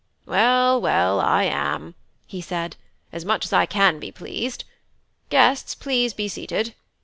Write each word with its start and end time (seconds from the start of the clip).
"Well, 0.25 0.81
well, 0.81 1.19
I 1.19 1.43
am," 1.43 1.93
said 2.27 2.75
he, 2.75 3.15
"as 3.15 3.23
much 3.23 3.45
as 3.45 3.53
I 3.53 3.67
can 3.67 3.99
be 3.99 4.11
pleased. 4.11 4.63
Guests, 5.29 5.75
please 5.75 6.15
be 6.15 6.27
seated." 6.27 6.73